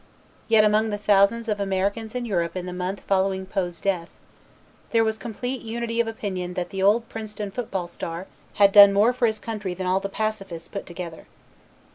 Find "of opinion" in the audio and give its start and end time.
5.99-6.55